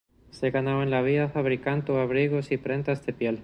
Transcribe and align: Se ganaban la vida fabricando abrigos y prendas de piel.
Se 0.31 0.49
ganaban 0.49 0.89
la 0.89 1.03
vida 1.03 1.29
fabricando 1.29 1.99
abrigos 1.99 2.51
y 2.51 2.57
prendas 2.57 3.05
de 3.05 3.13
piel. 3.13 3.39